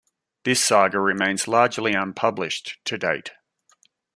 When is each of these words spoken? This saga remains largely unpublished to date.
This 0.45 0.65
saga 0.65 0.99
remains 0.99 1.47
largely 1.47 1.93
unpublished 1.93 2.79
to 2.85 2.97
date. 2.97 3.33